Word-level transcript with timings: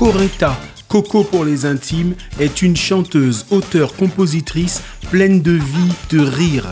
Coretta, 0.00 0.58
Coco 0.88 1.24
pour 1.24 1.44
les 1.44 1.66
intimes, 1.66 2.14
est 2.38 2.62
une 2.62 2.74
chanteuse, 2.74 3.44
auteure, 3.50 3.94
compositrice 3.94 4.80
pleine 5.10 5.42
de 5.42 5.50
vie, 5.50 5.92
de 6.08 6.20
rire. 6.20 6.64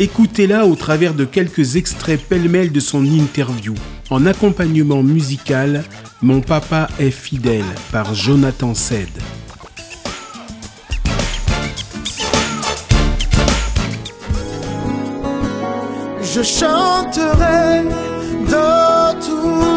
Écoutez-la 0.00 0.66
au 0.66 0.74
travers 0.74 1.14
de 1.14 1.24
quelques 1.24 1.76
extraits 1.76 2.20
pêle-mêle 2.20 2.72
de 2.72 2.80
son 2.80 3.04
interview. 3.04 3.74
En 4.10 4.26
accompagnement 4.26 5.04
musical, 5.04 5.84
Mon 6.20 6.40
papa 6.40 6.88
est 6.98 7.12
fidèle 7.12 7.64
par 7.92 8.12
Jonathan 8.12 8.74
Sed. 8.74 9.06
Je 16.22 16.42
chanterai 16.42 17.84
de 18.48 19.24
tout 19.24 19.73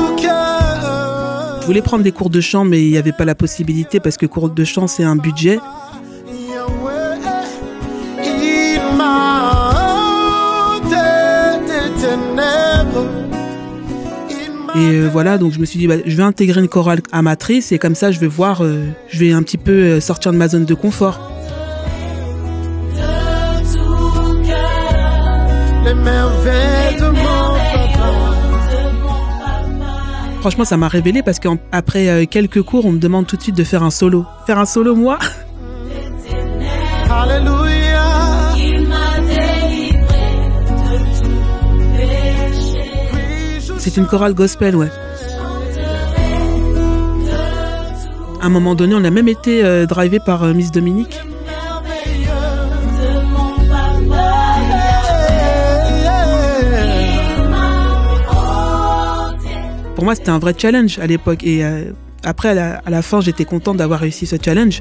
voulais 1.68 1.82
prendre 1.82 2.04
des 2.04 2.14
cours 2.14 2.30
de 2.30 2.40
chant, 2.40 2.64
mais 2.64 2.82
il 2.82 2.90
n'y 2.90 2.98
avait 2.98 3.12
pas 3.12 3.26
la 3.26 3.36
possibilité 3.36 4.00
parce 4.00 4.16
que 4.16 4.26
cours 4.26 4.50
de 4.50 4.64
chant, 4.64 4.88
c'est 4.88 5.04
un 5.04 5.18
budget. 5.18 5.60
Et 14.76 14.80
euh, 14.80 15.10
voilà, 15.12 15.38
donc 15.38 15.52
je 15.52 15.60
me 15.60 15.66
suis 15.66 15.78
dit, 15.78 15.88
bah, 15.88 15.96
je 16.06 16.16
vais 16.16 16.24
intégrer 16.24 16.62
une 16.62 16.70
chorale 16.70 17.02
amatrice 17.12 17.74
et 17.74 17.80
comme 17.80 17.96
ça, 17.96 18.12
je 18.12 18.20
vais 18.20 18.28
voir, 18.28 18.64
euh, 18.64 18.86
je 19.10 19.20
vais 19.20 19.34
un 19.34 19.44
petit 19.44 19.58
peu 19.58 19.72
euh, 19.72 20.00
sortir 20.00 20.32
de 20.32 20.38
ma 20.38 20.48
zone 20.48 20.64
de 20.64 20.74
confort. 20.74 21.20
Franchement, 30.40 30.66
ça 30.66 30.78
m'a 30.78 30.88
révélé 30.88 31.24
parce 31.24 31.40
qu'après 31.40 32.28
quelques 32.28 32.62
cours, 32.62 32.86
on 32.86 32.92
me 32.92 33.00
demande 33.00 33.28
tout 33.28 33.38
de 33.38 33.42
suite 33.42 33.58
de 33.58 33.64
faire 33.64 33.84
un 33.84 33.90
solo. 33.90 34.26
Faire 34.46 34.60
un 34.60 34.66
solo, 34.66 34.96
moi? 34.96 35.20
Alléluia. 37.10 37.68
C'est 43.88 43.96
une 43.96 44.06
chorale 44.06 44.34
gospel, 44.34 44.76
ouais. 44.76 44.90
À 48.42 48.46
un 48.46 48.50
moment 48.50 48.76
donné, 48.76 48.94
on 48.96 49.04
a 49.06 49.10
même 49.10 49.30
été 49.30 49.64
euh, 49.64 49.86
drivé 49.86 50.20
par 50.20 50.44
euh, 50.44 50.54
Miss 50.54 50.72
Dominique. 50.72 51.22
Pour 59.98 60.06
moi, 60.06 60.14
c'était 60.14 60.30
un 60.30 60.38
vrai 60.38 60.54
challenge 60.56 61.00
à 61.00 61.08
l'époque. 61.08 61.44
Et 61.44 61.66
euh, 61.66 61.86
après, 62.24 62.50
à 62.56 62.88
la, 62.88 63.02
fin, 63.02 63.20
j'étais 63.20 63.46
contente 63.46 63.78
d'avoir 63.78 64.00
réussi 64.00 64.28
ce 64.28 64.36
challenge. 64.40 64.80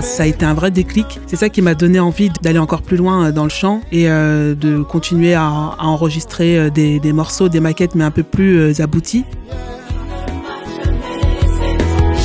Ça 0.00 0.22
a 0.22 0.26
été 0.26 0.44
un 0.44 0.54
vrai 0.54 0.70
déclic. 0.70 1.18
C'est 1.26 1.34
ça 1.34 1.48
qui 1.48 1.60
m'a 1.60 1.74
donné 1.74 1.98
envie 1.98 2.30
d'aller 2.40 2.60
encore 2.60 2.82
plus 2.82 2.96
loin 2.96 3.26
euh, 3.26 3.32
dans 3.32 3.42
le 3.42 3.50
chant 3.50 3.80
et 3.90 4.08
euh, 4.08 4.54
de 4.54 4.80
continuer 4.84 5.34
à, 5.34 5.74
enregistrer 5.80 6.70
des, 6.70 7.00
morceaux, 7.12 7.48
des 7.48 7.58
maquettes, 7.58 7.96
mais 7.96 8.04
un 8.04 8.12
peu 8.12 8.22
plus 8.22 8.80
aboutis. 8.80 9.24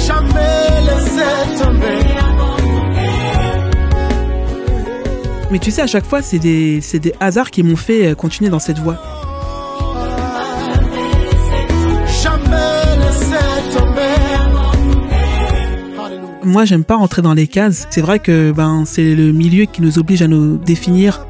Jamais 0.06 1.58
tomber. 1.58 2.01
Mais 5.52 5.60
tu 5.60 5.70
sais, 5.70 5.82
à 5.82 5.88
chaque 5.88 6.06
fois, 6.06 6.22
c'est 6.22 6.40
des, 6.40 6.80
des 6.94 7.14
hasards 7.20 7.52
qui 7.52 7.62
m'ont 7.62 7.76
fait 7.76 8.08
euh, 8.08 8.16
continuer 8.16 8.50
dans 8.50 8.60
cette 8.60 8.80
voie. 8.80 8.98
Moi, 16.44 16.66
j'aime 16.66 16.86
pas 16.86 16.96
rentrer 16.96 17.22
dans 17.22 17.34
les 17.34 17.48
cases. 17.48 17.86
C'est 17.90 18.00
vrai 18.00 18.20
que 18.20 18.52
ben, 18.52 18.84
c'est 18.86 19.14
le 19.14 19.34
milieu 19.34 19.66
qui 19.66 19.82
nous 19.82 20.00
oblige 20.00 20.22
à 20.22 20.28
nous 20.28 20.58
définir. 20.58 21.28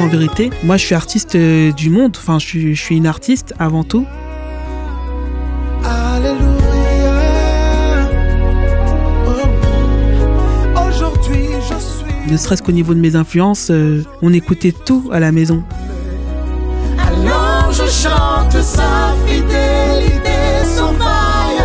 En 0.00 0.08
vérité, 0.08 0.50
moi, 0.62 0.76
je 0.76 0.84
suis 0.84 0.94
artiste 0.94 1.34
euh, 1.34 1.72
du 1.72 1.90
monde. 1.90 2.16
Enfin, 2.18 2.38
je 2.38 2.74
suis 2.74 2.96
une 2.96 3.06
artiste 3.06 3.52
avant 3.58 3.82
tout. 3.82 4.06
Ne 12.34 12.38
serait-ce 12.38 12.64
qu'au 12.64 12.72
niveau 12.72 12.94
de 12.94 12.98
mes 12.98 13.14
influences, 13.14 13.68
euh, 13.70 14.02
on 14.20 14.32
écoutait 14.32 14.72
tout 14.72 15.08
à 15.12 15.20
la 15.20 15.30
maison. 15.30 15.62
Alors 16.98 17.70
je 17.70 17.84
chante 17.84 18.60
sa 18.60 19.14
fidélité 19.24 20.64
sans 20.64 20.92
faille. 20.94 21.62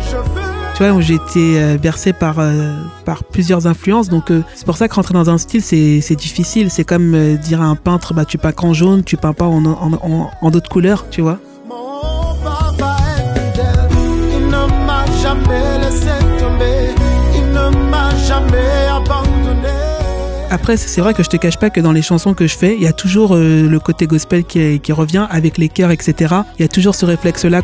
Je 0.00 0.16
veux. 0.16 0.74
Tu 0.74 0.84
vois, 0.84 1.00
j'ai 1.00 1.14
été 1.14 1.62
euh, 1.62 1.78
bercé 1.78 2.12
par, 2.12 2.40
euh, 2.40 2.72
par 3.04 3.22
plusieurs 3.22 3.68
influences, 3.68 4.08
donc 4.08 4.32
euh, 4.32 4.42
c'est 4.56 4.66
pour 4.66 4.76
ça 4.76 4.88
que 4.88 4.94
rentrer 4.96 5.14
dans 5.14 5.30
un 5.30 5.38
style, 5.38 5.62
c'est 5.62 6.00
c'est 6.00 6.16
difficile. 6.16 6.68
C'est 6.68 6.82
comme 6.82 7.36
dire 7.36 7.62
à 7.62 7.66
un 7.66 7.76
peintre, 7.76 8.14
bah, 8.14 8.24
tu 8.24 8.36
peins 8.36 8.50
qu'en 8.50 8.72
jaune, 8.72 9.04
tu 9.04 9.16
peins 9.16 9.32
pas 9.32 9.46
en, 9.46 9.64
en, 9.64 9.92
en, 9.92 10.30
en 10.42 10.50
d'autres 10.50 10.70
couleurs, 10.70 11.06
tu 11.08 11.20
vois. 11.20 11.38
Après, 20.52 20.76
c'est 20.76 21.00
vrai 21.00 21.14
que 21.14 21.22
je 21.22 21.28
te 21.28 21.36
cache 21.36 21.58
pas 21.58 21.70
que 21.70 21.80
dans 21.80 21.92
les 21.92 22.02
chansons 22.02 22.34
que 22.34 22.48
je 22.48 22.58
fais, 22.58 22.74
il 22.74 22.82
y 22.82 22.88
a 22.88 22.92
toujours 22.92 23.36
euh, 23.36 23.68
le 23.68 23.78
côté 23.78 24.08
gospel 24.08 24.42
qui, 24.42 24.92
revient 24.92 25.28
avec 25.30 25.58
les 25.58 25.68
chœurs, 25.68 25.92
etc. 25.92 26.34
Il 26.58 26.62
y 26.62 26.64
a 26.64 26.68
toujours 26.68 26.96
ce 26.96 27.06
réflexe-là. 27.06 27.62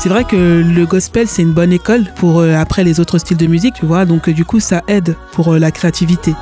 C'est 0.00 0.08
vrai 0.08 0.24
que 0.24 0.36
le 0.36 0.84
gospel, 0.84 1.28
c'est 1.28 1.42
une 1.42 1.52
bonne 1.52 1.72
école 1.72 2.04
pour 2.16 2.40
euh, 2.40 2.54
après 2.54 2.82
les 2.82 2.98
autres 2.98 3.18
styles 3.18 3.36
de 3.36 3.46
musique, 3.46 3.74
tu 3.74 3.86
vois. 3.86 4.06
Donc, 4.06 4.28
euh, 4.28 4.32
du 4.32 4.44
coup, 4.44 4.58
ça 4.58 4.82
aide 4.88 5.14
pour 5.32 5.54
la 5.54 5.70
créativité. 5.70 6.34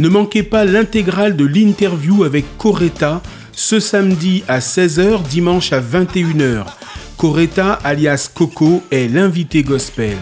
Ne 0.00 0.08
manquez 0.08 0.42
pas 0.42 0.64
l'intégrale 0.64 1.36
de 1.36 1.44
l'interview 1.44 2.24
avec 2.24 2.56
Coretta 2.56 3.20
ce 3.52 3.78
samedi 3.78 4.42
à 4.48 4.60
16h, 4.60 5.22
dimanche 5.24 5.74
à 5.74 5.80
21h. 5.80 6.64
Coretta 7.18 7.74
alias 7.84 8.30
Coco 8.34 8.82
est 8.90 9.08
l'invité 9.08 9.62
gospel. 9.62 10.16